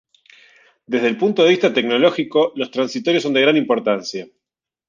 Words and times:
Desde 0.87 1.09
el 1.09 1.15
punto 1.15 1.43
de 1.43 1.49
vista 1.51 1.71
tecnológico, 1.75 2.53
los 2.55 2.71
transitorios 2.71 3.21
son 3.21 3.35
de 3.35 3.41
gran 3.41 3.55
importancia. 3.55 4.27